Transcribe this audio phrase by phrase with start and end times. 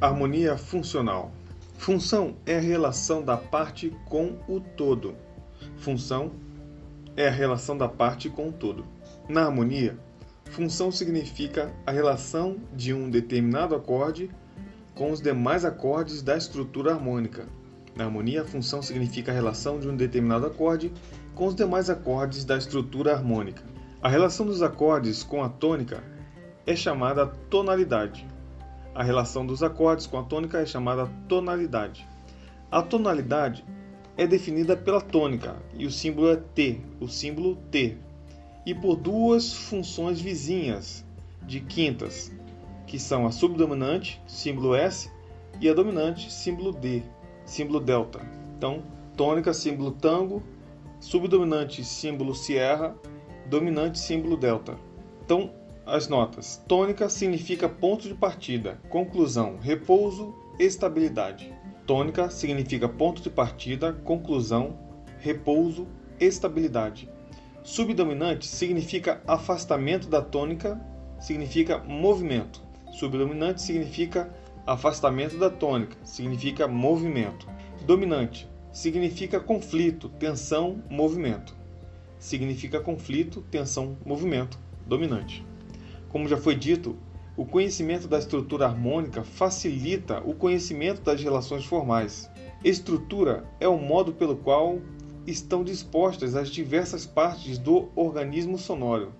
[0.00, 1.32] Harmonia funcional.
[1.76, 5.16] Função é a relação da parte com o todo.
[5.78, 6.30] Função
[7.16, 8.86] é a relação da parte com o todo.
[9.28, 9.98] Na harmonia,
[10.44, 14.30] função significa a relação de um determinado acorde
[14.94, 17.48] com os demais acordes da estrutura harmônica.
[17.96, 20.92] Na harmonia, função significa a relação de um determinado acorde
[21.34, 23.64] com os demais acordes da estrutura harmônica.
[24.00, 26.04] A relação dos acordes com a tônica
[26.64, 28.37] é chamada tonalidade.
[28.98, 32.04] A relação dos acordes com a tônica é chamada tonalidade.
[32.68, 33.64] A tonalidade
[34.16, 37.96] é definida pela tônica e o símbolo é T, o símbolo T,
[38.66, 41.06] e por duas funções vizinhas
[41.44, 42.32] de quintas,
[42.88, 45.08] que são a subdominante, símbolo S,
[45.60, 47.04] e a dominante, símbolo D,
[47.44, 48.20] símbolo delta.
[48.56, 48.82] Então,
[49.16, 50.42] tônica, símbolo tango,
[50.98, 52.96] subdominante, símbolo sierra,
[53.46, 54.76] dominante, símbolo delta.
[55.24, 55.52] Então,
[55.88, 56.62] as notas.
[56.68, 61.52] Tônica significa ponto de partida, conclusão, repouso, estabilidade.
[61.86, 64.78] Tônica significa ponto de partida, conclusão,
[65.18, 65.86] repouso,
[66.20, 67.08] estabilidade.
[67.62, 70.80] Subdominante significa afastamento da tônica,
[71.18, 72.62] significa movimento.
[72.92, 74.32] Subdominante significa
[74.66, 77.48] afastamento da tônica, significa movimento.
[77.86, 81.56] Dominante significa conflito, tensão, movimento.
[82.18, 84.58] Significa conflito, tensão, movimento.
[84.86, 85.47] Dominante.
[86.08, 86.96] Como já foi dito,
[87.36, 92.28] o conhecimento da estrutura harmônica facilita o conhecimento das relações formais.
[92.64, 94.78] Estrutura é o modo pelo qual
[95.26, 99.12] estão dispostas as diversas partes do organismo sonoro,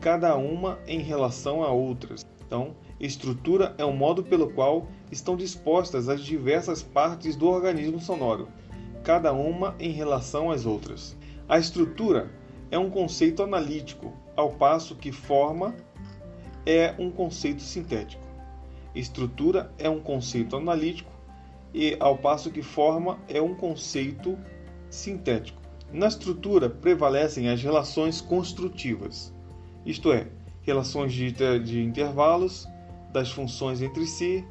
[0.00, 2.26] cada uma em relação a outras.
[2.44, 8.48] Então, estrutura é o modo pelo qual estão dispostas as diversas partes do organismo sonoro,
[9.04, 11.16] cada uma em relação às outras.
[11.48, 12.30] A estrutura
[12.70, 15.74] é um conceito analítico, ao passo que forma
[16.66, 18.22] é um conceito sintético.
[18.94, 21.12] Estrutura é um conceito analítico
[21.72, 24.38] e ao passo que forma é um conceito
[24.88, 25.60] sintético.
[25.92, 29.32] Na estrutura prevalecem as relações construtivas,
[29.84, 30.28] isto é,
[30.62, 32.66] relações de, de intervalos,
[33.12, 34.44] das funções entre si,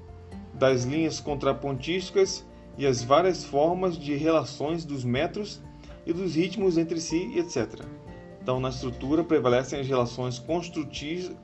[0.54, 2.46] das linhas contrapontísticas
[2.78, 5.62] e as várias formas de relações dos metros
[6.06, 7.84] e dos ritmos entre si, etc.
[8.42, 11.36] Então, na estrutura prevalecem as relações construtivas,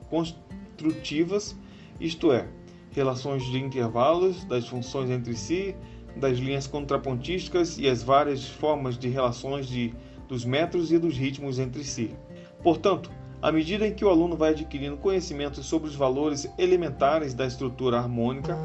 [0.80, 1.56] construtivas,
[2.00, 2.48] isto é,
[2.92, 5.76] relações de intervalos das funções entre si,
[6.16, 9.94] das linhas contrapontísticas e as várias formas de relações de,
[10.26, 12.16] dos metros e dos ritmos entre si.
[12.62, 13.10] Portanto,
[13.42, 17.98] à medida em que o aluno vai adquirindo conhecimentos sobre os valores elementares da estrutura
[17.98, 18.58] harmônica,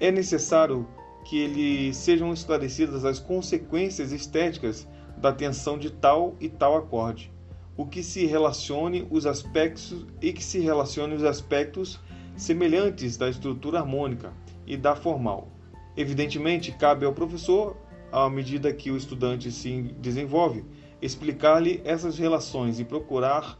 [0.00, 0.86] é necessário
[1.24, 7.30] que ele sejam esclarecidas as consequências estéticas da tensão de tal e tal acorde
[7.78, 12.00] o que se relacione os aspectos e que se relacione os aspectos
[12.36, 14.32] semelhantes da estrutura harmônica
[14.66, 15.48] e da formal.
[15.96, 17.76] Evidentemente, cabe ao professor,
[18.10, 20.64] à medida que o estudante se desenvolve,
[21.00, 23.56] explicar-lhe essas relações e procurar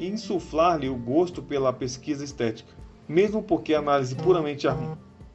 [0.00, 2.72] insuflar-lhe o gosto pela pesquisa estética.
[3.08, 4.66] Mesmo porque a análise puramente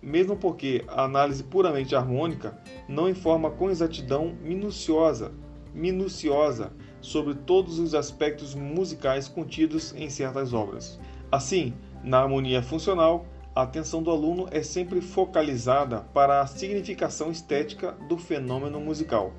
[0.02, 5.34] mesmo porque a análise puramente harmônica não informa com exatidão minuciosa,
[5.74, 6.72] minuciosa
[7.06, 11.00] sobre todos os aspectos musicais contidos em certas obras.
[11.32, 11.74] Assim,
[12.04, 18.18] na harmonia funcional, a atenção do aluno é sempre focalizada para a significação estética do
[18.18, 19.32] fenômeno musical.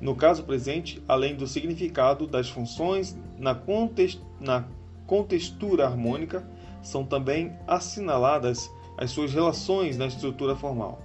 [0.00, 4.64] No caso presente, além do significado das funções na, contextura, na
[5.06, 6.46] contextura harmônica,
[6.82, 8.68] são também assinaladas
[8.98, 10.98] as suas relações na estrutura formal.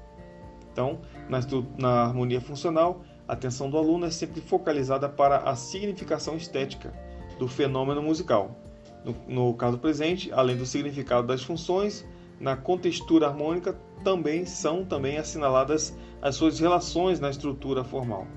[0.74, 1.40] Então, na,
[1.78, 6.94] na harmonia funcional, a atenção do aluno é sempre focalizada para a significação estética
[7.38, 8.56] do fenômeno musical.
[9.04, 12.06] No, no, caso presente, além do significado das funções,
[12.40, 18.28] na contextura harmônica também são também assinaladas as suas relações na estrutura formal.